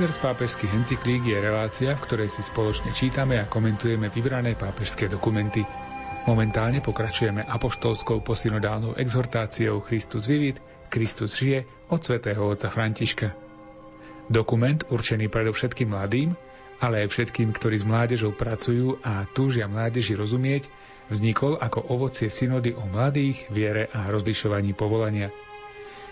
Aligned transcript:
Výber 0.00 0.16
z 0.16 0.24
pápežských 0.32 0.72
encyklík 0.80 1.28
je 1.28 1.36
relácia, 1.36 1.92
v 1.92 2.00
ktorej 2.00 2.32
si 2.32 2.40
spoločne 2.40 2.88
čítame 2.96 3.36
a 3.36 3.44
komentujeme 3.44 4.08
vybrané 4.08 4.56
pápežské 4.56 5.12
dokumenty. 5.12 5.60
Momentálne 6.24 6.80
pokračujeme 6.80 7.44
apoštolskou 7.44 8.24
posynodálnou 8.24 8.96
exhortáciou 8.96 9.84
Christus 9.84 10.24
vivit, 10.24 10.56
Kristus 10.88 11.36
žije 11.36 11.68
od 11.92 12.00
svätého 12.00 12.40
otca 12.48 12.72
Františka. 12.72 13.36
Dokument 14.24 14.80
určený 14.88 15.28
predovšetkým 15.28 15.92
mladým, 15.92 16.32
ale 16.80 17.04
aj 17.04 17.12
všetkým, 17.12 17.52
ktorí 17.52 17.76
s 17.76 17.84
mládežou 17.84 18.32
pracujú 18.32 19.04
a 19.04 19.28
túžia 19.36 19.68
mládeži 19.68 20.16
rozumieť, 20.16 20.72
vznikol 21.12 21.60
ako 21.60 21.92
ovocie 21.92 22.32
synody 22.32 22.72
o 22.72 22.88
mladých, 22.88 23.52
viere 23.52 23.92
a 23.92 24.08
rozlišovaní 24.08 24.72
povolania– 24.72 25.28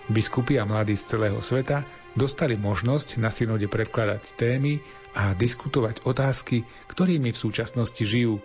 Biskupy 0.08 0.56
a 0.56 0.64
mladí 0.64 0.96
z 0.96 1.16
celého 1.16 1.38
sveta 1.44 1.84
dostali 2.16 2.56
možnosť 2.56 3.20
na 3.20 3.28
synode 3.28 3.68
predkladať 3.68 4.40
témy 4.40 4.80
a 5.12 5.36
diskutovať 5.36 6.08
otázky, 6.08 6.64
ktorými 6.88 7.30
v 7.32 7.38
súčasnosti 7.38 8.00
žijú. 8.00 8.40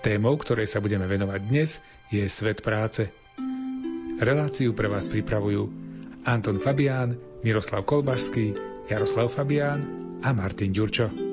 Témou, 0.00 0.34
ktorej 0.34 0.66
sa 0.66 0.82
budeme 0.82 1.06
venovať 1.06 1.40
dnes, 1.46 1.78
je 2.10 2.24
svet 2.26 2.64
práce. 2.64 3.06
Reláciu 4.18 4.74
pre 4.74 4.90
vás 4.90 5.06
pripravujú 5.12 5.70
Anton 6.26 6.58
Fabián, 6.58 7.18
Miroslav 7.42 7.86
Kolbašský, 7.86 8.54
Jaroslav 8.90 9.30
Fabián 9.30 9.82
a 10.22 10.30
Martin 10.34 10.70
Ďurčo. 10.74 11.31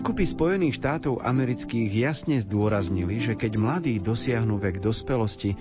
Biskupy 0.00 0.24
Spojených 0.24 0.80
štátov 0.80 1.20
amerických 1.20 1.92
jasne 1.92 2.40
zdôraznili, 2.40 3.20
že 3.20 3.36
keď 3.36 3.52
mladí 3.60 4.00
dosiahnu 4.00 4.56
vek 4.56 4.80
dospelosti, 4.80 5.52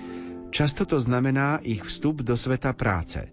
často 0.48 0.88
to 0.88 0.96
znamená 0.96 1.60
ich 1.60 1.84
vstup 1.84 2.24
do 2.24 2.40
sveta 2.40 2.72
práce. 2.72 3.28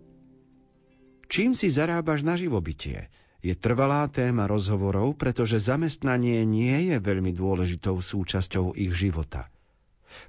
Čím 1.31 1.55
si 1.55 1.71
zarábaš 1.71 2.27
na 2.27 2.35
živobytie? 2.35 3.07
Je 3.39 3.55
trvalá 3.55 4.11
téma 4.11 4.51
rozhovorov, 4.51 5.15
pretože 5.15 5.63
zamestnanie 5.63 6.43
nie 6.43 6.91
je 6.91 6.99
veľmi 6.99 7.31
dôležitou 7.31 8.03
súčasťou 8.03 8.75
ich 8.75 8.91
života. 8.91 9.47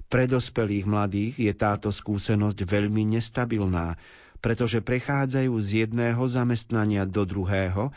Pre 0.06 0.30
dospelých 0.30 0.86
mladých 0.86 1.42
je 1.42 1.52
táto 1.58 1.90
skúsenosť 1.90 2.62
veľmi 2.62 3.18
nestabilná, 3.18 3.98
pretože 4.38 4.78
prechádzajú 4.78 5.58
z 5.58 5.90
jedného 5.90 6.22
zamestnania 6.30 7.02
do 7.02 7.26
druhého 7.26 7.90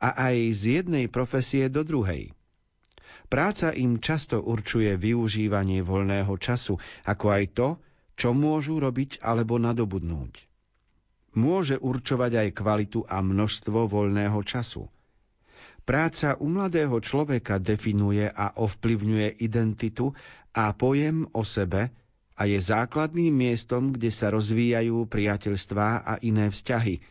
a 0.00 0.28
aj 0.30 0.36
z 0.52 0.62
jednej 0.82 1.06
profesie 1.08 1.72
do 1.72 1.82
druhej. 1.82 2.36
Práca 3.26 3.74
im 3.74 3.98
často 3.98 4.38
určuje 4.38 4.94
využívanie 4.94 5.82
voľného 5.82 6.30
času, 6.38 6.78
ako 7.02 7.26
aj 7.34 7.44
to, 7.58 7.68
čo 8.14 8.30
môžu 8.30 8.78
robiť 8.78 9.18
alebo 9.18 9.58
nadobudnúť. 9.58 10.46
Môže 11.36 11.76
určovať 11.76 12.32
aj 12.46 12.48
kvalitu 12.56 13.04
a 13.04 13.20
množstvo 13.20 13.90
voľného 13.90 14.40
času. 14.46 14.88
Práca 15.86 16.38
u 16.38 16.46
mladého 16.50 16.96
človeka 17.02 17.58
definuje 17.58 18.26
a 18.26 18.56
ovplyvňuje 18.56 19.42
identitu 19.42 20.14
a 20.54 20.72
pojem 20.72 21.28
o 21.34 21.42
sebe 21.44 21.92
a 22.38 22.42
je 22.46 22.58
základným 22.58 23.30
miestom, 23.30 23.94
kde 23.94 24.10
sa 24.10 24.32
rozvíjajú 24.32 25.06
priateľstvá 25.06 25.88
a 26.06 26.12
iné 26.22 26.46
vzťahy– 26.48 27.02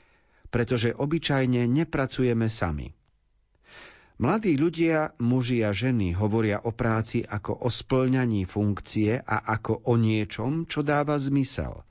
pretože 0.50 0.96
obyčajne 0.96 1.66
nepracujeme 1.68 2.48
sami. 2.48 2.94
Mladí 4.16 4.56
ľudia, 4.56 5.12
muži 5.20 5.60
a 5.68 5.76
ženy 5.76 6.16
hovoria 6.16 6.64
o 6.64 6.72
práci 6.72 7.20
ako 7.28 7.68
o 7.68 7.68
splňaní 7.68 8.48
funkcie 8.48 9.20
a 9.20 9.44
ako 9.44 9.92
o 9.92 10.00
niečom, 10.00 10.72
čo 10.72 10.88
dáva 10.88 11.20
zmysel. 11.20 11.84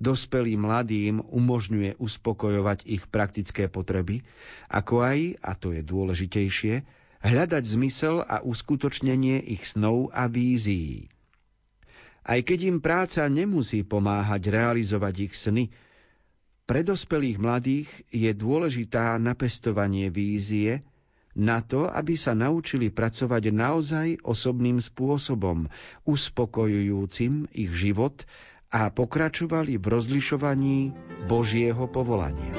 Dospelým 0.00 0.64
mladým 0.64 1.20
umožňuje 1.20 2.00
uspokojovať 2.00 2.88
ich 2.88 3.04
praktické 3.12 3.68
potreby, 3.68 4.24
ako 4.72 5.04
aj, 5.04 5.18
a 5.44 5.52
to 5.52 5.76
je 5.76 5.84
dôležitejšie, 5.84 6.74
hľadať 7.20 7.64
zmysel 7.68 8.24
a 8.24 8.40
uskutočnenie 8.40 9.44
ich 9.44 9.68
snov 9.68 10.16
a 10.16 10.24
vízií. 10.32 11.12
Aj 12.24 12.40
keď 12.40 12.72
im 12.72 12.78
práca 12.80 13.28
nemusí 13.28 13.84
pomáhať 13.84 14.48
realizovať 14.48 15.28
ich 15.28 15.34
sny, 15.36 15.68
pre 16.64 16.80
dospelých 16.80 17.36
mladých 17.36 17.88
je 18.08 18.32
dôležitá 18.32 19.20
napestovanie 19.20 20.08
vízie 20.08 20.80
na 21.36 21.60
to, 21.60 21.90
aby 21.90 22.16
sa 22.16 22.32
naučili 22.32 22.88
pracovať 22.88 23.52
naozaj 23.52 24.08
osobným 24.24 24.80
spôsobom, 24.80 25.68
uspokojujúcim 26.08 27.52
ich 27.52 27.72
život 27.74 28.24
a 28.72 28.88
pokračovali 28.88 29.76
v 29.76 29.84
rozlišovaní 29.84 30.78
Božieho 31.28 31.84
povolania. 31.90 32.54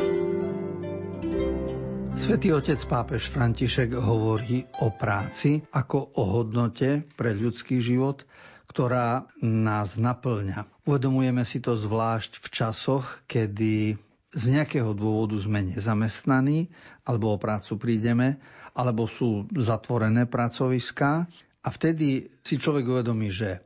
Svetý 2.16 2.56
otec 2.56 2.80
pápež 2.88 3.28
František 3.28 3.92
hovorí 3.92 4.64
o 4.80 4.88
práci 4.96 5.60
ako 5.76 6.16
o 6.16 6.24
hodnote 6.40 7.04
pre 7.18 7.34
ľudský 7.34 7.82
život– 7.82 8.22
ktorá 8.76 9.24
nás 9.40 9.96
naplňa. 9.96 10.68
Uvedomujeme 10.84 11.48
si 11.48 11.64
to 11.64 11.80
zvlášť 11.80 12.44
v 12.44 12.48
časoch, 12.52 13.24
kedy 13.24 13.96
z 14.36 14.44
nejakého 14.52 14.92
dôvodu 14.92 15.40
sme 15.40 15.64
nezamestnaní, 15.64 16.68
alebo 17.08 17.32
o 17.32 17.40
prácu 17.40 17.80
prídeme, 17.80 18.36
alebo 18.76 19.08
sú 19.08 19.48
zatvorené 19.56 20.28
pracoviská. 20.28 21.24
A 21.64 21.68
vtedy 21.72 22.28
si 22.44 22.60
človek 22.60 22.84
uvedomí, 22.84 23.32
že 23.32 23.64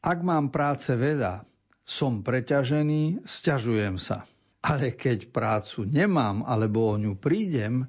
ak 0.00 0.24
mám 0.24 0.48
práce 0.48 0.96
veľa, 0.96 1.44
som 1.84 2.24
preťažený, 2.24 3.28
sťažujem 3.28 4.00
sa. 4.00 4.24
Ale 4.64 4.96
keď 4.96 5.28
prácu 5.28 5.84
nemám, 5.84 6.40
alebo 6.48 6.88
o 6.88 6.96
ňu 6.96 7.20
prídem 7.20 7.84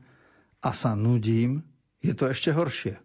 a 0.59 0.76
sa 0.76 0.91
nudím, 0.91 1.64
je 2.03 2.12
to 2.12 2.28
ešte 2.28 2.52
horšie. 2.52 3.00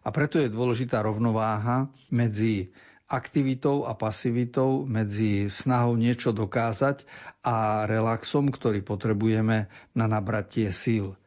A 0.00 0.08
preto 0.08 0.40
je 0.40 0.48
dôležitá 0.48 1.04
rovnováha 1.04 1.92
medzi 2.08 2.72
aktivitou 3.10 3.84
a 3.84 3.92
pasivitou, 3.92 4.88
medzi 4.88 5.52
snahou 5.52 5.98
niečo 5.98 6.32
dokázať 6.32 7.04
a 7.44 7.84
relaxom, 7.84 8.48
ktorý 8.48 8.80
potrebujeme 8.80 9.68
na 9.92 10.06
nabratie 10.06 10.70
síl. 10.72 11.18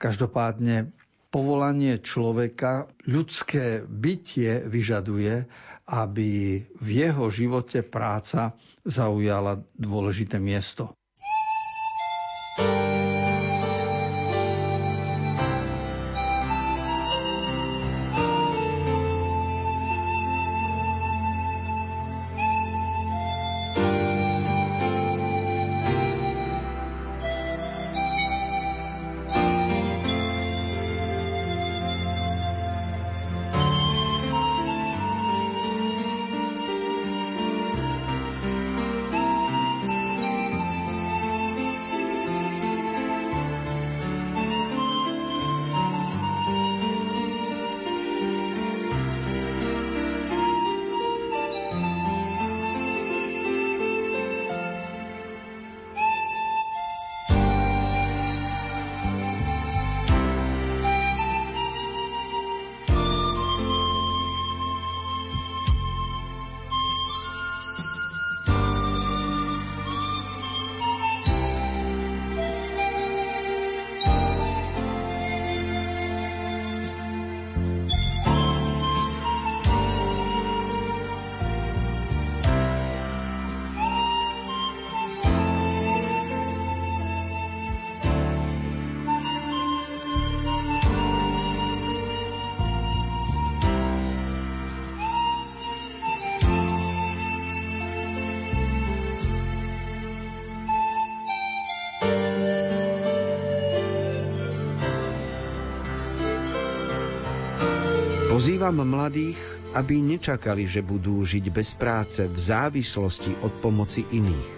Každopádne 0.00 0.94
povolanie 1.28 2.00
človeka, 2.00 2.88
ľudské 3.04 3.84
bytie 3.84 4.64
vyžaduje, 4.64 5.44
aby 5.84 6.64
v 6.64 6.88
jeho 6.88 7.28
živote 7.28 7.84
práca 7.84 8.56
zaujala 8.88 9.60
dôležité 9.76 10.40
miesto. 10.40 10.95
Pozývam 108.36 108.84
mladých, 108.84 109.40
aby 109.72 109.96
nečakali, 110.04 110.68
že 110.68 110.84
budú 110.84 111.24
žiť 111.24 111.48
bez 111.48 111.72
práce 111.72 112.20
v 112.20 112.36
závislosti 112.36 113.32
od 113.40 113.48
pomoci 113.64 114.04
iných. 114.12 114.52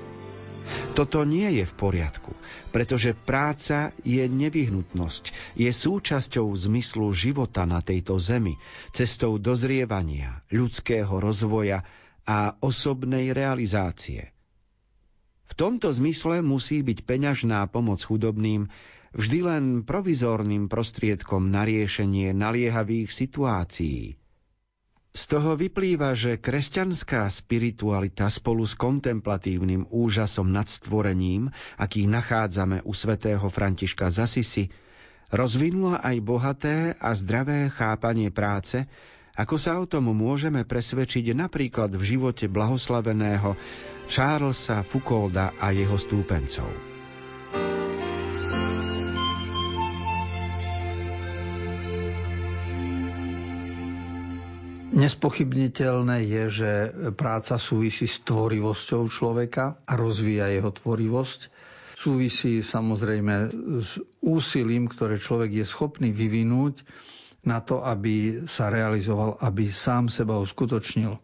Toto 0.98 1.22
nie 1.22 1.46
je 1.46 1.62
v 1.62 1.74
poriadku, 1.78 2.34
pretože 2.74 3.14
práca 3.14 3.94
je 4.02 4.26
nevyhnutnosť, 4.26 5.54
je 5.54 5.70
súčasťou 5.70 6.50
zmyslu 6.58 7.06
života 7.14 7.70
na 7.70 7.78
tejto 7.78 8.18
zemi, 8.18 8.58
cestou 8.90 9.38
dozrievania, 9.38 10.42
ľudského 10.50 11.14
rozvoja 11.22 11.86
a 12.26 12.58
osobnej 12.58 13.30
realizácie. 13.30 14.34
V 15.46 15.52
tomto 15.54 15.94
zmysle 15.94 16.42
musí 16.42 16.82
byť 16.82 17.06
peňažná 17.06 17.62
pomoc 17.70 18.02
chudobným 18.02 18.66
vždy 19.16 19.38
len 19.44 19.64
provizórnym 19.84 20.66
prostriedkom 20.66 21.48
na 21.48 21.64
riešenie 21.64 22.32
naliehavých 22.36 23.08
situácií. 23.12 24.18
Z 25.18 25.22
toho 25.34 25.58
vyplýva, 25.58 26.14
že 26.14 26.38
kresťanská 26.38 27.26
spiritualita 27.32 28.30
spolu 28.30 28.62
s 28.62 28.78
kontemplatívnym 28.78 29.88
úžasom 29.90 30.52
nad 30.52 30.68
stvorením, 30.70 31.50
aký 31.74 32.06
nachádzame 32.06 32.86
u 32.86 32.92
svätého 32.94 33.42
Františka 33.50 34.14
Zasisi, 34.14 34.70
rozvinula 35.34 36.04
aj 36.04 36.16
bohaté 36.22 36.76
a 37.02 37.12
zdravé 37.18 37.66
chápanie 37.72 38.30
práce, 38.30 38.86
ako 39.38 39.56
sa 39.58 39.78
o 39.78 39.86
tom 39.86 40.10
môžeme 40.10 40.66
presvedčiť 40.66 41.30
napríklad 41.34 41.94
v 41.94 42.02
živote 42.02 42.50
blahoslaveného 42.50 43.54
Charlesa 44.10 44.82
Foucaulda 44.82 45.54
a 45.58 45.70
jeho 45.70 45.94
stúpencov. 45.94 46.87
Nespochybniteľné 54.98 56.26
je, 56.26 56.44
že 56.50 56.70
práca 57.14 57.54
súvisí 57.54 58.10
s 58.10 58.18
tvorivosťou 58.26 59.06
človeka 59.06 59.78
a 59.86 59.94
rozvíja 59.94 60.50
jeho 60.50 60.74
tvorivosť. 60.74 61.54
Súvisí 61.94 62.58
samozrejme 62.66 63.34
s 63.78 64.02
úsilím, 64.18 64.90
ktoré 64.90 65.22
človek 65.22 65.62
je 65.62 65.66
schopný 65.70 66.10
vyvinúť 66.10 66.82
na 67.46 67.62
to, 67.62 67.78
aby 67.78 68.42
sa 68.50 68.74
realizoval, 68.74 69.38
aby 69.38 69.70
sám 69.70 70.10
seba 70.10 70.34
uskutočnil. 70.42 71.14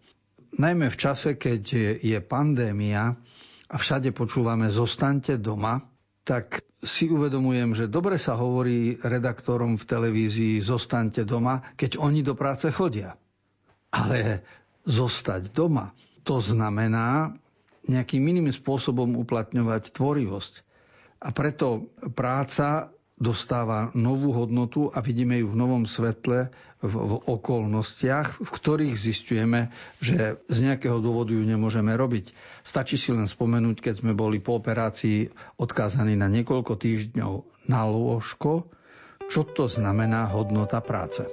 Najmä 0.55 0.87
v 0.87 1.01
čase, 1.01 1.35
keď 1.35 1.99
je 1.99 2.19
pandémia 2.23 3.19
a 3.67 3.75
všade 3.75 4.15
počúvame 4.15 4.71
zostaňte 4.71 5.43
doma, 5.43 5.83
tak 6.23 6.63
si 6.79 7.11
uvedomujem, 7.11 7.75
že 7.75 7.91
dobre 7.91 8.23
sa 8.23 8.39
hovorí 8.39 9.03
redaktorom 9.03 9.75
v 9.75 9.83
televízii 9.83 10.63
zostaňte 10.63 11.27
doma, 11.27 11.59
keď 11.75 11.99
oni 11.99 12.23
do 12.23 12.39
práce 12.39 12.71
chodia. 12.71 13.19
Ale 13.95 14.43
zostať 14.83 15.55
doma, 15.55 15.95
to 16.27 16.43
znamená 16.43 17.39
nejakým 17.87 18.25
iným 18.25 18.49
spôsobom 18.51 19.15
uplatňovať 19.21 19.93
tvorivosť. 19.93 20.55
A 21.25 21.33
preto 21.33 21.89
práca 22.13 22.93
dostáva 23.15 23.95
novú 23.95 24.35
hodnotu 24.35 24.91
a 24.91 24.99
vidíme 24.99 25.39
ju 25.39 25.55
v 25.55 25.57
novom 25.59 25.85
svetle 25.87 26.51
v, 26.83 26.93
v 26.93 27.15
okolnostiach, 27.25 28.43
v 28.43 28.51
ktorých 28.51 28.95
zistujeme, 28.99 29.73
že 30.03 30.37
z 30.51 30.59
nejakého 30.61 31.01
dôvodu 31.01 31.33
ju 31.33 31.41
nemôžeme 31.41 31.95
robiť. 31.95 32.35
Stačí 32.61 33.01
si 33.01 33.15
len 33.15 33.25
spomenúť, 33.25 33.81
keď 33.81 33.95
sme 34.05 34.13
boli 34.13 34.43
po 34.43 34.61
operácii 34.61 35.33
odkázaní 35.57 36.19
na 36.19 36.29
niekoľko 36.29 36.77
týždňov 36.77 37.33
na 37.71 37.89
lôžko, 37.89 38.69
čo 39.33 39.49
to 39.49 39.71
znamená 39.71 40.29
hodnota 40.29 40.85
práce. 40.85 41.25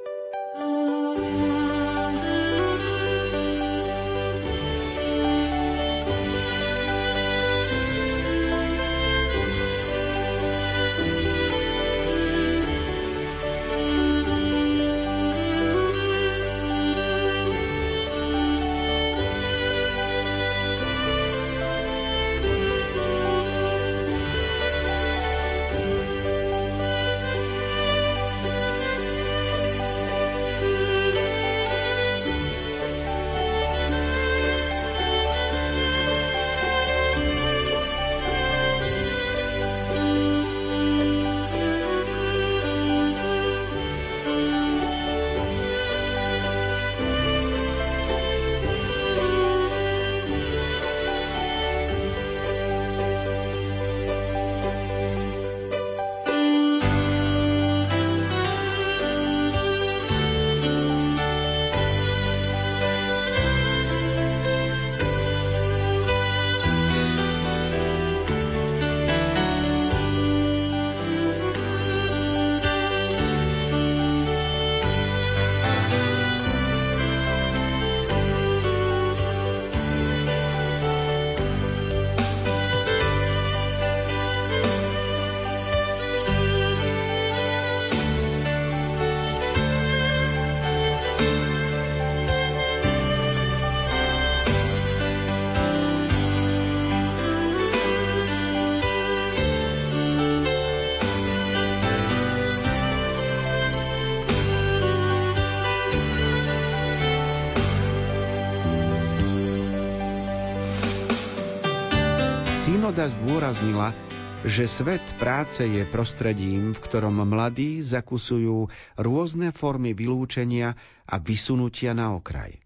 Synoda 112.92 113.08
zdôraznila, 113.08 113.96
že 114.44 114.68
svet 114.68 115.00
práce 115.16 115.64
je 115.64 115.88
prostredím, 115.88 116.76
v 116.76 116.84
ktorom 116.84 117.24
mladí 117.24 117.80
zakusujú 117.88 118.68
rôzne 119.00 119.56
formy 119.56 119.96
vylúčenia 119.96 120.76
a 121.08 121.16
vysunutia 121.16 121.96
na 121.96 122.12
okraj. 122.12 122.60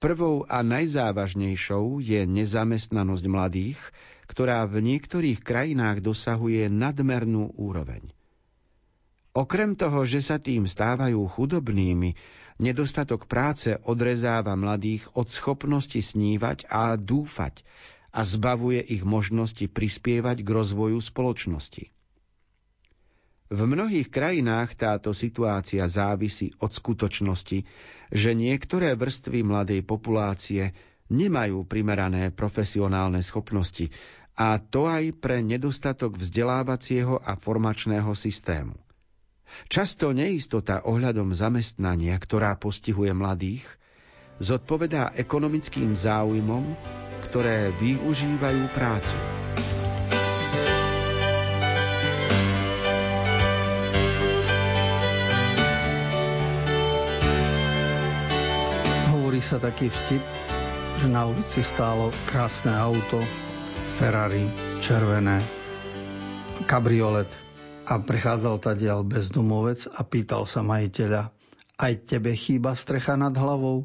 Prvou 0.00 0.48
a 0.48 0.64
najzávažnejšou 0.64 2.00
je 2.00 2.24
nezamestnanosť 2.24 3.24
mladých, 3.28 3.76
ktorá 4.24 4.64
v 4.64 4.80
niektorých 4.80 5.44
krajinách 5.44 6.00
dosahuje 6.00 6.72
nadmernú 6.72 7.52
úroveň. 7.52 8.08
Okrem 9.36 9.76
toho, 9.76 10.08
že 10.08 10.24
sa 10.24 10.40
tým 10.40 10.64
stávajú 10.64 11.20
chudobnými, 11.28 12.16
nedostatok 12.56 13.28
práce 13.28 13.76
odrezáva 13.84 14.56
mladých 14.56 15.12
od 15.12 15.28
schopnosti 15.28 16.00
snívať 16.00 16.72
a 16.72 16.96
dúfať, 16.96 17.68
a 18.12 18.20
zbavuje 18.22 18.84
ich 18.84 19.02
možnosti 19.02 19.64
prispievať 19.66 20.44
k 20.44 20.48
rozvoju 20.48 21.00
spoločnosti. 21.00 21.88
V 23.52 23.60
mnohých 23.68 24.08
krajinách 24.08 24.76
táto 24.80 25.12
situácia 25.12 25.84
závisí 25.84 26.56
od 26.60 26.72
skutočnosti, 26.72 27.68
že 28.08 28.30
niektoré 28.32 28.96
vrstvy 28.96 29.44
mladej 29.44 29.80
populácie 29.84 30.72
nemajú 31.12 31.68
primerané 31.68 32.32
profesionálne 32.32 33.20
schopnosti 33.20 33.92
a 34.32 34.56
to 34.56 34.88
aj 34.88 35.12
pre 35.20 35.44
nedostatok 35.44 36.16
vzdelávacieho 36.16 37.20
a 37.20 37.36
formačného 37.36 38.16
systému. 38.16 38.72
Často 39.68 40.16
neistota 40.16 40.80
ohľadom 40.88 41.36
zamestnania, 41.36 42.16
ktorá 42.16 42.56
postihuje 42.56 43.12
mladých, 43.12 43.68
zodpovedá 44.40 45.12
ekonomickým 45.12 45.92
záujmom 45.92 46.72
ktoré 47.22 47.70
využívajú 47.78 48.66
prácu. 48.74 49.16
sa 59.52 59.58
taký 59.58 59.92
vtip, 59.92 60.24
že 61.02 61.12
na 61.12 61.28
ulici 61.28 61.66
stálo 61.66 62.08
krásne 62.24 62.72
auto, 62.72 63.20
Ferrari, 64.00 64.48
červené, 64.80 65.44
kabriolet 66.64 67.28
a 67.84 68.00
prechádzal 68.00 68.62
tadiaľ 68.62 69.04
bezdomovec 69.04 69.92
a 69.92 70.06
pýtal 70.08 70.48
sa 70.48 70.64
majiteľa, 70.64 71.34
aj 71.74 71.92
tebe 72.06 72.32
chýba 72.32 72.72
strecha 72.78 73.18
nad 73.18 73.36
hlavou? 73.36 73.84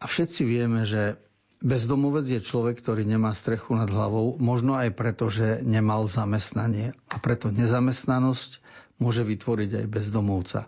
A 0.00 0.08
všetci 0.08 0.48
vieme, 0.48 0.88
že 0.88 1.20
bezdomovec 1.58 2.26
je 2.26 2.40
človek, 2.42 2.78
ktorý 2.78 3.02
nemá 3.02 3.34
strechu 3.34 3.74
nad 3.74 3.90
hlavou, 3.90 4.38
možno 4.38 4.78
aj 4.78 4.94
preto, 4.94 5.26
že 5.30 5.62
nemal 5.66 6.06
zamestnanie. 6.06 6.94
A 7.10 7.16
preto 7.18 7.50
nezamestnanosť 7.50 8.62
môže 9.02 9.22
vytvoriť 9.22 9.84
aj 9.84 9.86
bezdomovca. 9.86 10.60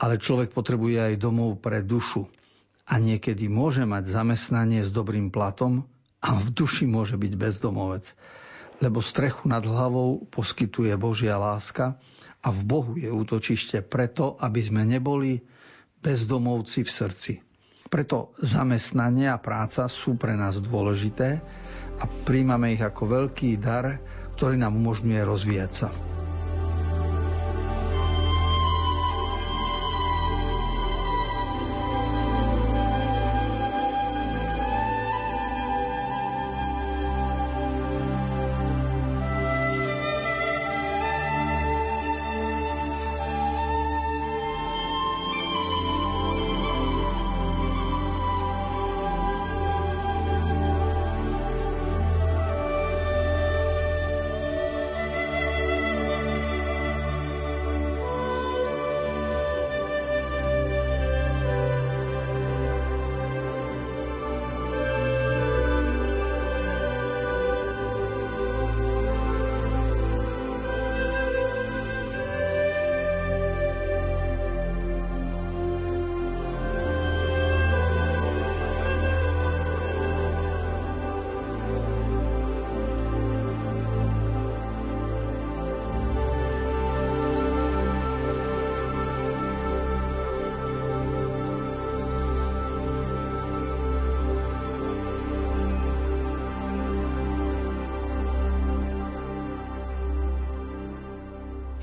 Ale 0.00 0.18
človek 0.18 0.50
potrebuje 0.50 1.12
aj 1.12 1.22
domov 1.22 1.60
pre 1.62 1.84
dušu 1.84 2.26
a 2.84 3.00
niekedy 3.00 3.48
môže 3.48 3.86
mať 3.88 4.10
zamestnanie 4.10 4.84
s 4.84 4.92
dobrým 4.92 5.32
platom 5.32 5.86
a 6.20 6.36
v 6.36 6.48
duši 6.52 6.84
môže 6.84 7.16
byť 7.16 7.32
bezdomovec. 7.36 8.12
Lebo 8.82 9.00
strechu 9.00 9.46
nad 9.46 9.62
hlavou 9.62 10.26
poskytuje 10.28 10.92
Božia 10.98 11.38
láska 11.38 11.96
a 12.42 12.48
v 12.52 12.60
Bohu 12.66 12.92
je 12.98 13.08
útočište 13.08 13.80
preto, 13.86 14.36
aby 14.42 14.60
sme 14.60 14.82
neboli 14.84 15.40
bezdomovci 16.04 16.84
v 16.84 16.90
srdci. 16.90 17.32
Preto 17.94 18.34
zamestnanie 18.42 19.30
a 19.30 19.38
práca 19.38 19.86
sú 19.86 20.18
pre 20.18 20.34
nás 20.34 20.58
dôležité 20.58 21.38
a 22.02 22.04
príjmame 22.26 22.74
ich 22.74 22.82
ako 22.82 23.06
veľký 23.06 23.54
dar, 23.62 24.02
ktorý 24.34 24.58
nám 24.58 24.74
umožňuje 24.74 25.22
rozvíjať 25.22 25.70
sa. 25.70 25.88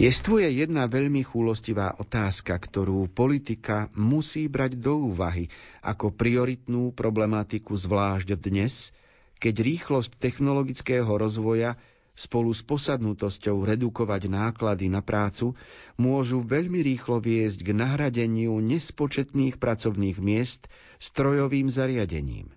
Jestvuje 0.02 0.66
jedna 0.66 0.90
veľmi 0.90 1.22
chúlostivá 1.22 1.94
otázka, 2.02 2.58
ktorú 2.58 3.06
politika 3.06 3.86
musí 3.94 4.50
brať 4.50 4.82
do 4.82 5.14
úvahy 5.14 5.54
ako 5.86 6.10
prioritnú 6.10 6.90
problematiku 6.90 7.78
zvlášť 7.78 8.34
dnes, 8.34 8.98
keď 9.38 9.62
rýchlosť 9.62 10.18
technologického 10.18 11.06
rozvoja 11.06 11.78
spolu 12.18 12.50
s 12.50 12.66
posadnutosťou 12.66 13.62
redukovať 13.62 14.26
náklady 14.26 14.90
na 14.90 15.06
prácu 15.06 15.54
môžu 16.02 16.42
veľmi 16.42 16.82
rýchlo 16.82 17.22
viesť 17.22 17.62
k 17.62 17.70
nahradeniu 17.70 18.58
nespočetných 18.58 19.62
pracovných 19.62 20.18
miest 20.18 20.66
strojovým 20.98 21.70
zariadením. 21.70 22.50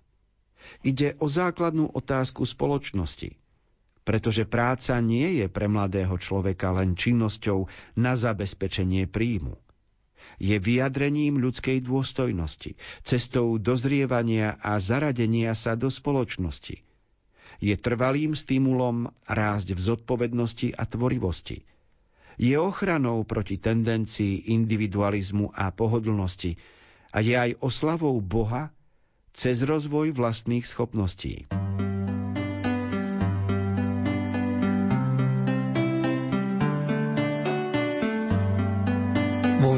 Ide 0.81 1.13
o 1.21 1.29
základnú 1.29 1.93
otázku 1.93 2.41
spoločnosti– 2.41 3.37
pretože 4.05 4.45
práca 4.45 5.01
nie 5.01 5.41
je 5.41 5.49
pre 5.49 5.65
mladého 5.65 6.13
človeka 6.21 6.71
len 6.77 6.93
činnosťou 6.93 7.65
na 7.97 8.13
zabezpečenie 8.13 9.09
príjmu. 9.09 9.57
Je 10.37 10.55
vyjadrením 10.61 11.41
ľudskej 11.41 11.81
dôstojnosti, 11.81 12.77
cestou 13.01 13.57
dozrievania 13.57 14.61
a 14.61 14.77
zaradenia 14.77 15.57
sa 15.57 15.73
do 15.73 15.89
spoločnosti. 15.89 16.85
Je 17.63 17.75
trvalým 17.79 18.35
stimulom 18.35 19.15
rásť 19.25 19.73
v 19.73 19.79
zodpovednosti 19.79 20.75
a 20.75 20.83
tvorivosti. 20.85 21.63
Je 22.35 22.59
ochranou 22.59 23.23
proti 23.23 23.55
tendencii 23.55 24.51
individualizmu 24.51 25.55
a 25.55 25.71
pohodlnosti 25.71 26.59
a 27.15 27.23
je 27.23 27.31
aj 27.31 27.63
oslavou 27.63 28.19
Boha 28.19 28.75
cez 29.31 29.63
rozvoj 29.63 30.11
vlastných 30.11 30.67
schopností. 30.67 31.47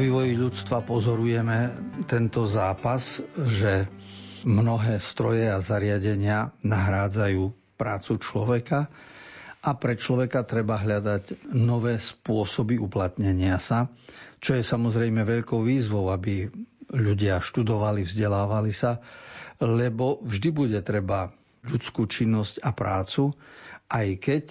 Ľudstva 0.06 0.86
pozorujeme 0.86 1.74
tento 2.06 2.46
zápas, 2.46 3.18
že 3.34 3.90
mnohé 4.46 5.02
stroje 5.02 5.50
a 5.50 5.58
zariadenia 5.58 6.54
nahrádzajú 6.62 7.74
prácu 7.74 8.12
človeka 8.22 8.86
a 9.58 9.70
pre 9.74 9.98
človeka 9.98 10.46
treba 10.46 10.78
hľadať 10.78 11.50
nové 11.58 11.98
spôsoby 11.98 12.78
uplatnenia 12.78 13.58
sa, 13.58 13.90
čo 14.38 14.54
je 14.54 14.62
samozrejme 14.62 15.26
veľkou 15.26 15.66
výzvou, 15.66 16.14
aby 16.14 16.46
ľudia 16.94 17.42
študovali, 17.42 18.06
vzdelávali 18.06 18.70
sa, 18.70 19.02
lebo 19.58 20.22
vždy 20.22 20.48
bude 20.54 20.78
treba 20.86 21.34
ľudskú 21.66 22.06
činnosť 22.06 22.62
a 22.62 22.70
prácu, 22.70 23.34
aj 23.90 24.06
keď 24.22 24.44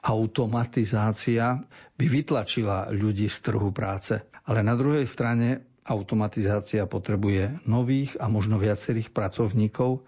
automatizácia 0.00 1.60
by 1.96 2.06
vytlačila 2.08 2.88
ľudí 2.92 3.28
z 3.28 3.38
trhu 3.44 3.68
práce. 3.70 4.16
Ale 4.48 4.64
na 4.64 4.72
druhej 4.74 5.04
strane 5.04 5.80
automatizácia 5.84 6.88
potrebuje 6.88 7.64
nových 7.68 8.16
a 8.20 8.28
možno 8.28 8.56
viacerých 8.56 9.12
pracovníkov 9.12 10.04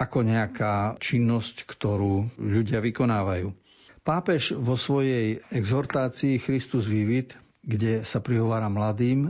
ako 0.00 0.18
nejaká 0.24 0.96
činnosť, 0.96 1.68
ktorú 1.68 2.40
ľudia 2.40 2.80
vykonávajú. 2.80 3.52
Pápež 4.00 4.56
vo 4.56 4.80
svojej 4.80 5.44
exhortácii 5.52 6.40
Christus 6.40 6.88
Vivit, 6.88 7.36
kde 7.60 8.00
sa 8.00 8.24
prihovára 8.24 8.72
mladým 8.72 9.28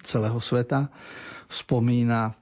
celého 0.00 0.40
sveta, 0.40 0.88
spomína 1.52 2.32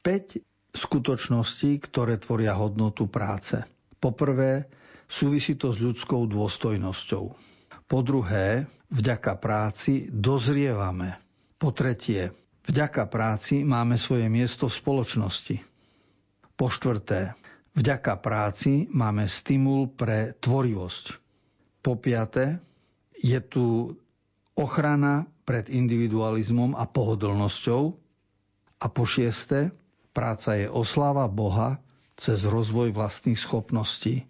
5 0.00 0.40
skutočností, 0.72 1.76
ktoré 1.84 2.16
tvoria 2.16 2.56
hodnotu 2.56 3.12
práce. 3.12 3.60
Poprvé, 4.00 4.72
súvisí 5.06 5.54
to 5.54 5.70
s 5.70 5.78
ľudskou 5.78 6.26
dôstojnosťou. 6.26 7.24
Po 7.86 7.98
druhé, 8.02 8.66
vďaka 8.90 9.38
práci 9.38 10.10
dozrievame. 10.10 11.18
Po 11.56 11.70
tretie, 11.70 12.34
vďaka 12.66 13.06
práci 13.06 13.62
máme 13.62 13.94
svoje 13.96 14.26
miesto 14.26 14.66
v 14.66 14.74
spoločnosti. 14.74 15.56
Po 16.58 16.66
štvrté, 16.66 17.38
vďaka 17.78 18.18
práci 18.18 18.90
máme 18.90 19.30
stimul 19.30 19.86
pre 19.86 20.34
tvorivosť. 20.42 21.04
Po 21.80 21.94
piaté, 21.94 22.58
je 23.16 23.38
tu 23.40 23.94
ochrana 24.58 25.30
pred 25.46 25.70
individualizmom 25.70 26.74
a 26.74 26.84
pohodlnosťou. 26.90 27.82
A 28.76 28.86
po 28.90 29.04
šieste, 29.06 29.70
práca 30.10 30.58
je 30.58 30.66
oslava 30.66 31.30
Boha 31.30 31.78
cez 32.18 32.42
rozvoj 32.44 32.92
vlastných 32.92 33.38
schopností. 33.38 34.26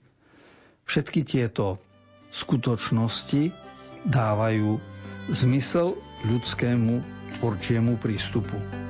Všetky 0.87 1.27
tieto 1.27 1.83
skutočnosti 2.31 3.51
dávajú 4.07 4.79
zmysel 5.35 5.99
ľudskému 6.23 7.03
tvorčiemu 7.39 7.99
prístupu. 7.99 8.86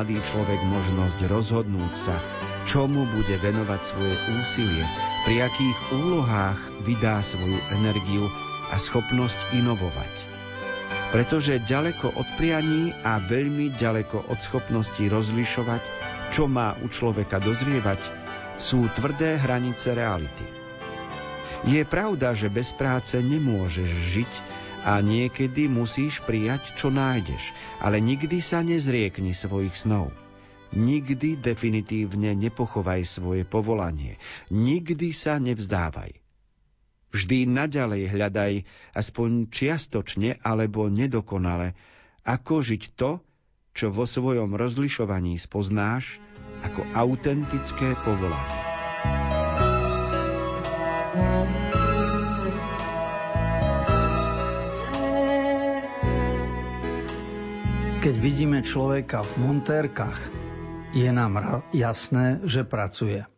Mladý 0.00 0.16
človek 0.32 0.64
možnosť 0.64 1.28
rozhodnúť 1.28 1.92
sa, 1.92 2.16
čomu 2.64 3.04
bude 3.04 3.36
venovať 3.36 3.80
svoje 3.84 4.16
úsilie, 4.32 4.80
pri 5.28 5.44
akých 5.44 5.78
úlohách 5.92 6.56
vydá 6.88 7.20
svoju 7.20 7.60
energiu 7.76 8.24
a 8.72 8.80
schopnosť 8.80 9.36
inovovať. 9.52 10.14
Pretože 11.12 11.60
ďaleko 11.68 12.16
od 12.16 12.24
prianí 12.40 12.96
a 13.04 13.20
veľmi 13.20 13.76
ďaleko 13.76 14.24
od 14.32 14.40
schopnosti 14.40 15.04
rozlišovať, 15.04 15.84
čo 16.32 16.48
má 16.48 16.80
u 16.80 16.88
človeka 16.88 17.36
dozrievať, 17.36 18.00
sú 18.56 18.88
tvrdé 18.96 19.36
hranice 19.36 19.92
reality. 19.92 20.48
Je 21.68 21.84
pravda, 21.84 22.32
že 22.32 22.48
bez 22.48 22.72
práce 22.72 23.20
nemôžeš 23.20 23.90
žiť 24.16 24.32
a 24.84 25.00
niekedy 25.04 25.68
musíš 25.68 26.24
prijať, 26.24 26.74
čo 26.76 26.88
nájdeš, 26.88 27.52
ale 27.80 28.00
nikdy 28.00 28.40
sa 28.40 28.64
nezriekni 28.64 29.36
svojich 29.36 29.76
snov. 29.76 30.12
Nikdy 30.70 31.42
definitívne 31.42 32.32
nepochovaj 32.38 33.02
svoje 33.02 33.42
povolanie. 33.42 34.22
Nikdy 34.54 35.10
sa 35.10 35.42
nevzdávaj. 35.42 36.14
Vždy 37.10 37.50
naďalej 37.50 38.02
hľadaj, 38.06 38.52
aspoň 38.94 39.50
čiastočne 39.50 40.38
alebo 40.46 40.86
nedokonale, 40.86 41.74
ako 42.22 42.62
žiť 42.62 42.82
to, 42.94 43.18
čo 43.74 43.90
vo 43.90 44.06
svojom 44.06 44.54
rozlišovaní 44.54 45.34
spoznáš 45.42 46.22
ako 46.62 46.86
autentické 46.94 47.98
povolanie. 48.06 49.39
Keď 58.00 58.16
vidíme 58.16 58.64
človeka 58.64 59.20
v 59.20 59.44
montérkach, 59.44 60.16
je 60.96 61.04
nám 61.12 61.36
jasné, 61.76 62.40
že 62.48 62.64
pracuje. 62.64 63.28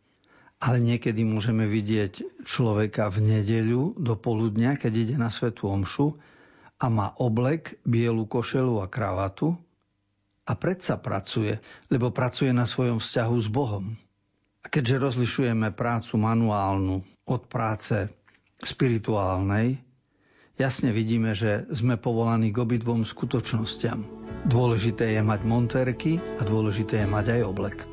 Ale 0.63 0.79
niekedy 0.79 1.27
môžeme 1.27 1.67
vidieť 1.67 2.47
človeka 2.47 3.11
v 3.11 3.27
nedeľu 3.27 3.99
do 3.99 4.15
poludnia, 4.15 4.79
keď 4.79 4.93
ide 4.95 5.17
na 5.19 5.35
svetú 5.35 5.67
omšu 5.67 6.15
a 6.79 6.87
má 6.87 7.11
oblek, 7.19 7.83
bielu 7.83 8.23
košelu 8.23 8.79
a 8.79 8.87
kravatu 8.87 9.59
a 10.47 10.55
predsa 10.55 10.95
pracuje, 10.95 11.59
lebo 11.91 12.15
pracuje 12.15 12.55
na 12.55 12.63
svojom 12.63 13.03
vzťahu 13.03 13.37
s 13.43 13.49
Bohom. 13.51 13.99
A 14.63 14.71
keďže 14.71 15.11
rozlišujeme 15.11 15.75
prácu 15.75 16.23
manuálnu 16.23 17.03
od 17.27 17.43
práce 17.51 18.07
spirituálnej, 18.63 19.83
jasne 20.63 20.95
vidíme, 20.95 21.35
že 21.35 21.67
sme 21.75 21.99
povolaní 21.99 22.55
k 22.55 22.63
obidvom 22.63 23.03
skutočnostiam. 23.03 24.07
Dôležité 24.47 25.19
je 25.19 25.23
mať 25.23 25.41
montérky 25.43 26.23
a 26.39 26.43
dôležité 26.47 27.03
je 27.03 27.09
mať 27.11 27.27
aj 27.39 27.41
oblek. 27.43 27.92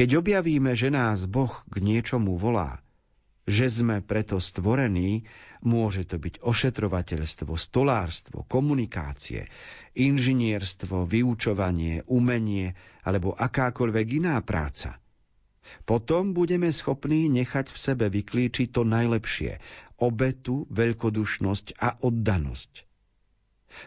Keď 0.00 0.16
objavíme, 0.16 0.72
že 0.72 0.88
nás 0.88 1.28
Boh 1.28 1.52
k 1.68 1.84
niečomu 1.84 2.40
volá, 2.40 2.80
že 3.44 3.68
sme 3.68 4.00
preto 4.00 4.40
stvorení, 4.40 5.28
môže 5.60 6.08
to 6.08 6.16
byť 6.16 6.40
ošetrovateľstvo, 6.40 7.52
stolárstvo, 7.52 8.48
komunikácie, 8.48 9.52
inžinierstvo, 9.92 11.04
vyučovanie, 11.04 12.08
umenie 12.08 12.72
alebo 13.04 13.36
akákoľvek 13.36 14.24
iná 14.24 14.40
práca. 14.40 14.96
Potom 15.84 16.32
budeme 16.32 16.72
schopní 16.72 17.28
nechať 17.28 17.68
v 17.68 17.76
sebe 17.76 18.08
vyklíčiť 18.08 18.72
to 18.72 18.88
najlepšie, 18.88 19.60
obetu, 20.00 20.64
veľkodušnosť 20.72 21.76
a 21.76 22.00
oddanosť. 22.00 22.72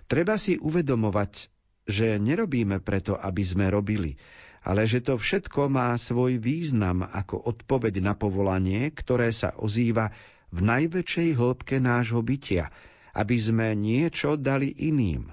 Treba 0.06 0.38
si 0.38 0.62
uvedomovať, 0.62 1.50
že 1.90 2.22
nerobíme 2.22 2.86
preto, 2.86 3.18
aby 3.18 3.42
sme 3.42 3.74
robili, 3.74 4.14
ale 4.64 4.88
že 4.88 5.04
to 5.04 5.20
všetko 5.20 5.68
má 5.68 5.92
svoj 6.00 6.40
význam 6.40 7.04
ako 7.04 7.36
odpoveď 7.40 8.00
na 8.00 8.16
povolanie, 8.16 8.88
ktoré 8.90 9.36
sa 9.36 9.52
ozýva 9.60 10.16
v 10.56 10.60
najväčšej 10.64 11.30
hĺbke 11.36 11.84
nášho 11.84 12.24
bytia, 12.24 12.72
aby 13.12 13.36
sme 13.38 13.76
niečo 13.76 14.40
dali 14.40 14.72
iným. 14.72 15.30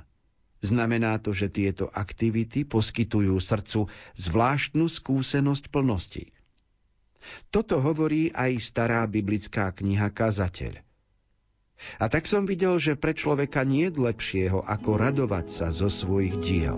Znamená 0.61 1.17
to, 1.17 1.33
že 1.33 1.49
tieto 1.49 1.89
aktivity 1.89 2.69
poskytujú 2.69 3.41
srdcu 3.41 3.89
zvláštnu 4.19 4.85
skúsenosť 4.91 5.65
plnosti. 5.73 6.37
Toto 7.49 7.81
hovorí 7.81 8.29
aj 8.33 8.61
stará 8.61 9.09
biblická 9.09 9.73
kniha 9.73 10.13
Kazateľ. 10.13 10.85
A 11.97 12.13
tak 12.13 12.29
som 12.29 12.45
videl, 12.45 12.77
že 12.77 12.93
pre 12.93 13.17
človeka 13.17 13.65
nie 13.65 13.89
je 13.89 13.97
lepšieho, 13.97 14.61
ako 14.61 15.01
radovať 15.01 15.47
sa 15.49 15.67
zo 15.73 15.89
svojich 15.89 16.37
diel. 16.45 16.77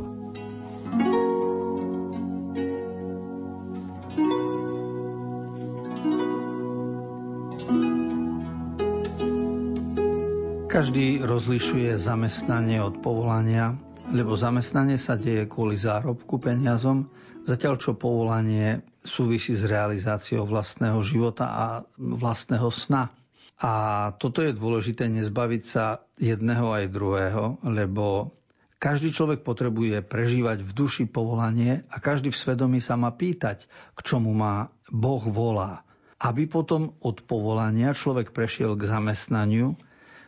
Každý 10.72 11.20
rozlišuje 11.20 12.00
zamestnanie 12.00 12.80
od 12.80 13.04
povolania, 13.04 13.76
lebo 14.08 14.40
zamestnanie 14.40 14.96
sa 14.96 15.20
deje 15.20 15.44
kvôli 15.44 15.76
zárobku 15.76 16.40
peniazom, 16.40 17.12
zatiaľ 17.44 17.76
čo 17.76 17.92
povolanie 17.92 18.80
súvisí 19.04 19.52
s 19.52 19.68
realizáciou 19.68 20.48
vlastného 20.48 20.96
života 21.04 21.44
a 21.44 21.64
vlastného 22.00 22.72
sna. 22.72 23.12
A 23.60 23.72
toto 24.16 24.40
je 24.40 24.56
dôležité 24.56 25.12
nezbaviť 25.12 25.60
sa 25.60 26.08
jedného 26.16 26.72
aj 26.72 26.88
druhého, 26.88 27.60
lebo 27.68 28.32
každý 28.80 29.12
človek 29.12 29.44
potrebuje 29.44 30.00
prežívať 30.00 30.64
v 30.64 30.72
duši 30.72 31.04
povolanie 31.04 31.84
a 31.92 32.00
každý 32.00 32.32
v 32.32 32.40
svedomí 32.48 32.80
sa 32.80 32.96
má 32.96 33.12
pýtať, 33.12 33.68
k 33.92 34.00
čomu 34.00 34.32
má 34.32 34.72
Boh 34.88 35.20
volá. 35.20 35.84
Aby 36.16 36.48
potom 36.48 36.96
od 37.04 37.20
povolania 37.28 37.92
človek 37.92 38.32
prešiel 38.32 38.72
k 38.80 38.88
zamestnaniu, 38.88 39.76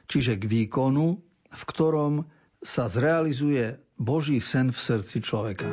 čiže 0.08 0.40
k 0.40 0.44
výkonu, 0.44 1.20
v 1.50 1.62
ktorom 1.68 2.26
sa 2.64 2.88
zrealizuje 2.88 3.76
Boží 4.00 4.40
sen 4.42 4.72
v 4.72 4.78
srdci 4.80 5.22
človeka. 5.22 5.68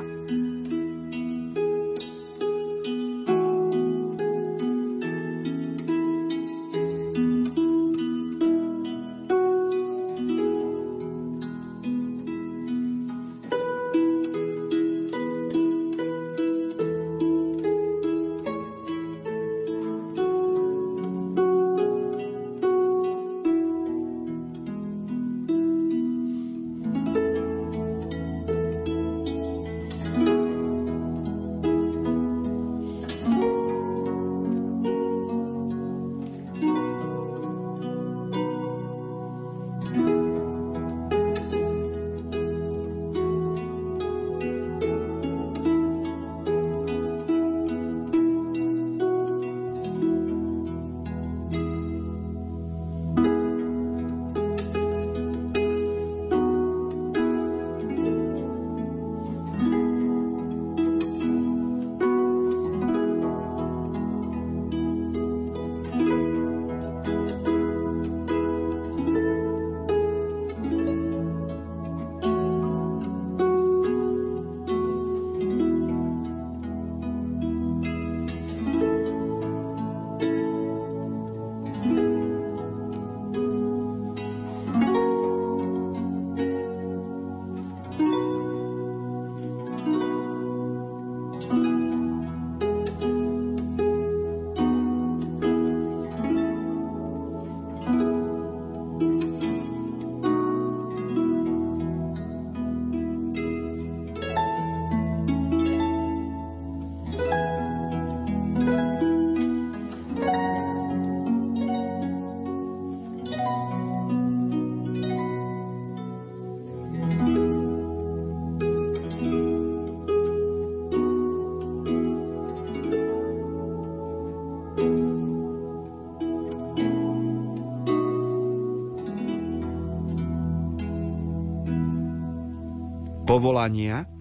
Povolania 133.32 134.12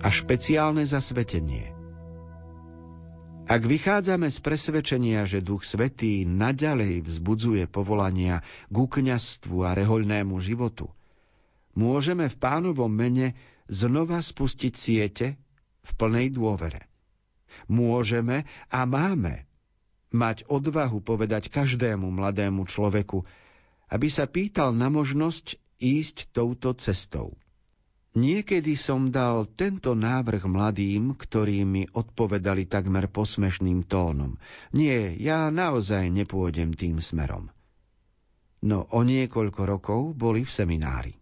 a 0.00 0.08
špeciálne 0.08 0.88
zasvetenie. 0.88 1.68
Ak 3.44 3.60
vychádzame 3.68 4.32
z 4.32 4.38
presvedčenia, 4.40 5.28
že 5.28 5.44
Duch 5.44 5.68
Svetý 5.68 6.24
naďalej 6.24 7.04
vzbudzuje 7.04 7.68
povolania 7.68 8.40
k 8.72 8.76
kňastvu 8.88 9.68
a 9.68 9.76
rehoľnému 9.76 10.32
životu, 10.40 10.88
môžeme 11.76 12.32
v 12.32 12.36
pánovom 12.40 12.88
mene 12.88 13.36
znova 13.68 14.24
spustiť 14.24 14.72
siete 14.80 15.36
v 15.84 15.90
plnej 16.00 16.32
dôvere. 16.32 16.88
Môžeme 17.68 18.48
a 18.72 18.88
máme 18.88 19.44
mať 20.08 20.48
odvahu 20.48 21.04
povedať 21.04 21.52
každému 21.52 22.08
mladému 22.08 22.64
človeku, 22.64 23.28
aby 23.92 24.08
sa 24.08 24.24
pýtal 24.24 24.72
na 24.72 24.88
možnosť 24.88 25.60
ísť 25.84 26.32
touto 26.32 26.72
cestou. 26.80 27.36
Niekedy 28.12 28.76
som 28.76 29.08
dal 29.08 29.48
tento 29.56 29.96
návrh 29.96 30.44
mladým, 30.44 31.16
ktorí 31.16 31.64
mi 31.64 31.88
odpovedali 31.88 32.68
takmer 32.68 33.08
posmešným 33.08 33.88
tónom. 33.88 34.36
Nie, 34.76 35.16
ja 35.16 35.48
naozaj 35.48 36.12
nepôjdem 36.12 36.76
tým 36.76 37.00
smerom. 37.00 37.48
No 38.60 38.84
o 38.92 39.00
niekoľko 39.00 39.62
rokov 39.64 40.00
boli 40.12 40.44
v 40.44 40.52
seminári. 40.52 41.14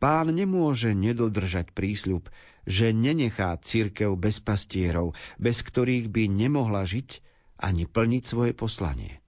Pán 0.00 0.32
nemôže 0.32 0.96
nedodržať 0.96 1.76
prísľub, 1.76 2.32
že 2.64 2.96
nenechá 2.96 3.52
církev 3.60 4.16
bez 4.16 4.40
pastierov, 4.40 5.12
bez 5.36 5.60
ktorých 5.60 6.08
by 6.08 6.32
nemohla 6.32 6.88
žiť 6.88 7.20
ani 7.60 7.84
plniť 7.84 8.22
svoje 8.24 8.56
poslanie. 8.56 9.20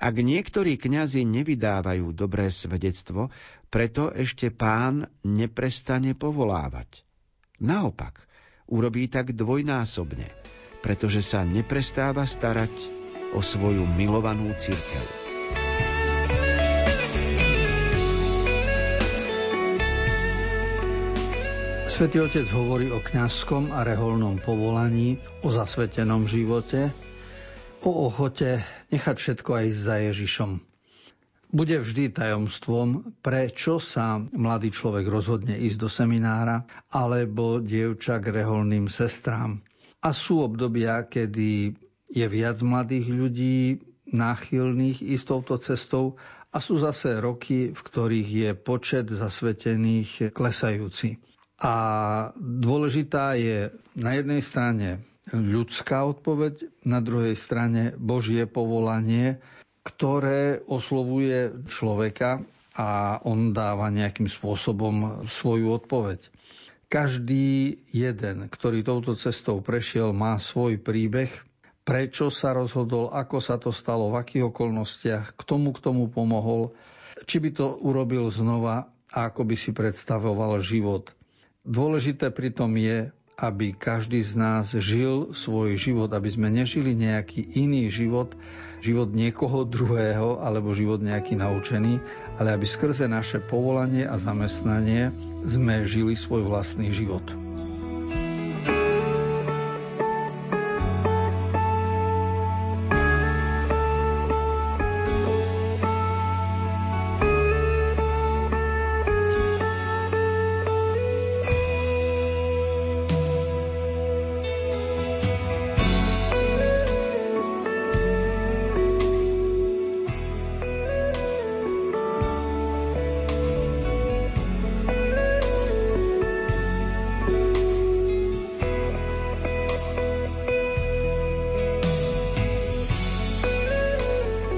Ak 0.00 0.16
niektorí 0.18 0.80
kňazi 0.80 1.22
nevydávajú 1.28 2.10
dobré 2.16 2.48
svedectvo, 2.48 3.28
preto 3.66 4.14
ešte 4.14 4.54
pán 4.54 5.10
neprestane 5.26 6.14
povolávať. 6.14 7.02
Naopak, 7.62 8.26
urobí 8.70 9.06
tak 9.10 9.32
dvojnásobne, 9.32 10.28
pretože 10.82 11.22
sa 11.22 11.42
neprestáva 11.42 12.26
starať 12.26 12.70
o 13.34 13.42
svoju 13.42 13.86
milovanú 13.86 14.54
církev. 14.54 15.26
Svetý 21.96 22.20
Otec 22.20 22.44
hovorí 22.52 22.92
o 22.92 23.00
kňazskom 23.00 23.72
a 23.72 23.80
reholnom 23.80 24.36
povolaní, 24.36 25.16
o 25.40 25.48
zasvetenom 25.48 26.28
živote, 26.28 26.92
o 27.80 28.12
ochote 28.12 28.60
nechať 28.92 29.16
všetko 29.16 29.50
aj 29.64 29.66
za 29.72 29.96
Ježišom 30.04 30.75
bude 31.56 31.80
vždy 31.80 32.12
tajomstvom, 32.12 33.16
prečo 33.24 33.80
sa 33.80 34.20
mladý 34.20 34.68
človek 34.68 35.08
rozhodne 35.08 35.56
ísť 35.56 35.78
do 35.80 35.88
seminára 35.88 36.68
alebo 36.92 37.64
dievča 37.64 38.20
k 38.20 38.44
reholným 38.44 38.92
sestrám. 38.92 39.64
A 40.04 40.12
sú 40.12 40.44
obdobia, 40.44 41.08
kedy 41.08 41.72
je 42.12 42.26
viac 42.28 42.60
mladých 42.60 43.08
ľudí 43.08 43.58
náchylných 44.12 45.00
ísť 45.00 45.24
touto 45.26 45.56
cestou 45.56 46.20
a 46.52 46.60
sú 46.60 46.76
zase 46.78 47.18
roky, 47.18 47.72
v 47.72 47.80
ktorých 47.80 48.28
je 48.28 48.50
počet 48.54 49.08
zasvetených 49.08 50.36
klesajúci. 50.36 51.18
A 51.56 51.74
dôležitá 52.36 53.32
je 53.34 53.72
na 53.96 54.12
jednej 54.12 54.44
strane 54.44 54.88
ľudská 55.32 56.06
odpoveď, 56.06 56.68
na 56.86 57.02
druhej 57.02 57.34
strane 57.34 57.96
Božie 57.98 58.46
povolanie, 58.46 59.42
ktoré 59.86 60.66
oslovuje 60.66 61.62
človeka 61.70 62.42
a 62.74 63.22
on 63.22 63.54
dáva 63.54 63.86
nejakým 63.94 64.26
spôsobom 64.26 65.22
svoju 65.30 65.78
odpoveď. 65.78 66.26
Každý 66.90 67.78
jeden, 67.94 68.50
ktorý 68.50 68.82
touto 68.82 69.14
cestou 69.14 69.62
prešiel, 69.62 70.10
má 70.10 70.38
svoj 70.42 70.82
príbeh, 70.82 71.30
prečo 71.86 72.34
sa 72.34 72.50
rozhodol, 72.50 73.14
ako 73.14 73.38
sa 73.38 73.62
to 73.62 73.70
stalo, 73.70 74.10
v 74.10 74.18
akých 74.18 74.50
okolnostiach, 74.50 75.38
k 75.38 75.42
tomu, 75.46 75.70
k 75.70 75.82
tomu 75.82 76.10
pomohol, 76.10 76.74
či 77.26 77.38
by 77.38 77.50
to 77.54 77.78
urobil 77.78 78.26
znova 78.30 78.90
a 79.10 79.30
ako 79.30 79.46
by 79.46 79.54
si 79.54 79.70
predstavoval 79.70 80.58
život. 80.62 81.14
Dôležité 81.62 82.34
pritom 82.34 82.74
je, 82.74 83.10
aby 83.36 83.76
každý 83.76 84.24
z 84.24 84.32
nás 84.32 84.72
žil 84.72 85.36
svoj 85.36 85.76
život, 85.76 86.08
aby 86.16 86.32
sme 86.32 86.48
nežili 86.48 86.96
nejaký 86.96 87.44
iný 87.60 87.92
život, 87.92 88.32
život 88.80 89.12
niekoho 89.12 89.68
druhého 89.68 90.40
alebo 90.40 90.72
život 90.72 91.04
nejaký 91.04 91.36
naučený, 91.36 92.00
ale 92.40 92.56
aby 92.56 92.64
skrze 92.64 93.04
naše 93.04 93.44
povolanie 93.44 94.08
a 94.08 94.16
zamestnanie 94.16 95.12
sme 95.44 95.84
žili 95.84 96.16
svoj 96.16 96.48
vlastný 96.48 96.88
život. 96.96 97.45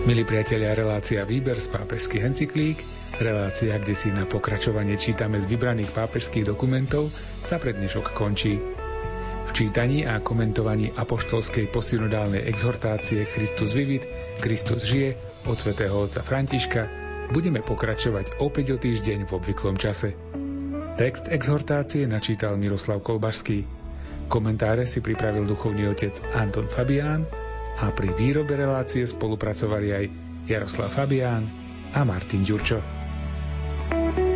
Milí 0.09 0.25
priatelia, 0.25 0.73
relácia 0.73 1.21
Výber 1.29 1.61
z 1.61 1.69
pápežských 1.69 2.25
encyklík, 2.25 2.81
relácia, 3.21 3.77
kde 3.77 3.93
si 3.93 4.09
na 4.09 4.25
pokračovanie 4.25 4.97
čítame 4.97 5.37
z 5.37 5.45
vybraných 5.45 5.93
pápežských 5.93 6.49
dokumentov, 6.49 7.13
sa 7.45 7.61
pre 7.61 7.77
dnešok 7.77 8.17
končí. 8.17 8.57
V 9.45 9.51
čítaní 9.53 10.09
a 10.09 10.17
komentovaní 10.25 10.97
apoštolskej 10.97 11.69
posynodálnej 11.69 12.41
exhortácie 12.41 13.29
Christus 13.29 13.77
vivit, 13.77 14.09
Kristus 14.41 14.89
žije 14.89 15.13
od 15.45 15.61
svätého 15.61 15.93
otca 16.01 16.25
Františka 16.25 16.89
budeme 17.29 17.61
pokračovať 17.61 18.41
opäť 18.41 18.73
o 18.73 18.77
týždeň 18.81 19.29
v 19.29 19.31
obvyklom 19.37 19.77
čase. 19.77 20.17
Text 20.97 21.29
exhortácie 21.29 22.09
načítal 22.09 22.57
Miroslav 22.57 23.05
Kolbašský. 23.05 23.61
Komentáre 24.33 24.89
si 24.89 25.05
pripravil 25.05 25.45
duchovný 25.45 25.85
otec 25.93 26.17
Anton 26.33 26.65
Fabián 26.65 27.29
a 27.79 27.95
pri 27.95 28.11
výrobe 28.15 28.59
relácie 28.59 29.07
spolupracovali 29.07 29.89
aj 29.95 30.05
Jaroslav 30.51 30.91
Fabián 30.91 31.47
a 31.95 32.03
Martin 32.03 32.43
Ďurčo. 32.43 32.79
thank 33.89 34.19
you 34.19 34.28